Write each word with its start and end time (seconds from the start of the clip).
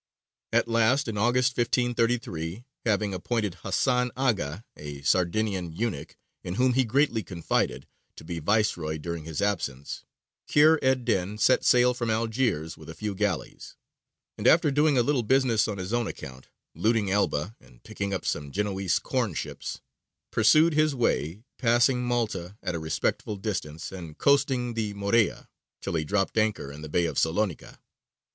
At 0.51 0.67
last, 0.67 1.07
in 1.07 1.15
August, 1.15 1.51
1533, 1.55 2.65
having 2.85 3.13
appointed 3.13 3.59
Hasan 3.61 4.09
Aga, 4.17 4.65
a 4.75 5.03
Sardinian 5.03 5.71
eunuch, 5.75 6.17
in 6.43 6.55
whom 6.55 6.73
he 6.73 6.85
greatly 6.85 7.21
confided, 7.21 7.85
to 8.15 8.23
be 8.23 8.39
viceroy 8.39 8.97
during 8.97 9.25
his 9.25 9.43
absence, 9.43 10.03
Kheyr 10.47 10.79
ed 10.81 11.05
dīn 11.05 11.39
set 11.39 11.63
sail 11.63 11.93
from 11.93 12.09
Algiers 12.09 12.75
with 12.77 12.89
a 12.89 12.95
few 12.95 13.13
galleys; 13.13 13.75
and 14.39 14.47
after 14.47 14.71
doing 14.71 14.97
a 14.97 15.03
little 15.03 15.21
business 15.21 15.67
on 15.67 15.77
his 15.77 15.93
own 15.93 16.07
account 16.07 16.47
looting 16.73 17.11
Elba 17.11 17.55
and 17.59 17.83
picking 17.83 18.11
up 18.11 18.25
some 18.25 18.51
Genoese 18.51 18.97
corn 18.97 19.35
ships 19.35 19.81
pursued 20.31 20.73
his 20.73 20.95
way, 20.95 21.43
passing 21.59 22.01
Malta 22.01 22.57
at 22.63 22.73
a 22.73 22.79
respectful 22.79 23.35
distance, 23.35 23.91
and 23.91 24.17
coasting 24.17 24.73
the 24.73 24.95
Morea, 24.95 25.47
till 25.79 25.93
he 25.93 26.03
dropped 26.03 26.39
anchor 26.39 26.71
in 26.71 26.81
the 26.81 26.89
Bay 26.89 27.05
of 27.05 27.19
Salonica. 27.19 27.77